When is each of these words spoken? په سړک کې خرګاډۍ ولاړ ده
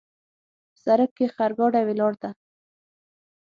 په 0.71 0.77
سړک 0.85 1.09
کې 1.17 1.25
خرګاډۍ 1.35 1.83
ولاړ 1.85 2.13
ده 2.21 2.29